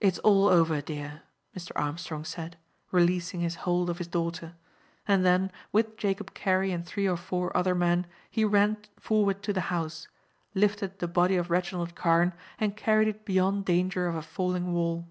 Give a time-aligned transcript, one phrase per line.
[0.00, 1.22] "It's all over, dear,"
[1.56, 1.70] Mr.
[1.76, 2.58] Armstrong said,
[2.90, 4.56] releasing his hold of his daughter;
[5.06, 9.52] and then with Jacob Carey and three or four other men, he ran forward to
[9.52, 10.08] the house,
[10.52, 15.06] lifted the body of Reginald Carne and carried it beyond danger of a falling wall.